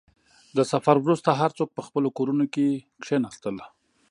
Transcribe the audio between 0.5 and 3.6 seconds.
•د سفر وروسته، هر څوک په خپلو کورونو کښېناستل.